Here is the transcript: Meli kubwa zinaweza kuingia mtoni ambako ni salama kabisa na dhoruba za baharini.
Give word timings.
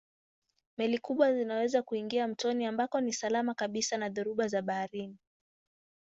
Meli 0.77 0.99
kubwa 0.99 1.33
zinaweza 1.33 1.81
kuingia 1.83 2.27
mtoni 2.27 2.65
ambako 2.65 3.01
ni 3.01 3.13
salama 3.13 3.53
kabisa 3.53 3.97
na 3.97 4.09
dhoruba 4.09 4.47
za 4.47 4.61
baharini. 4.61 5.17